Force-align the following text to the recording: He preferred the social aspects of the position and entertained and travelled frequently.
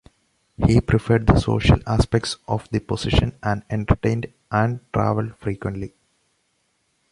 He 0.65 0.81
preferred 0.81 1.27
the 1.27 1.39
social 1.39 1.77
aspects 1.85 2.37
of 2.47 2.67
the 2.71 2.79
position 2.79 3.37
and 3.43 3.61
entertained 3.69 4.33
and 4.49 4.79
travelled 4.91 5.35
frequently. 5.37 5.93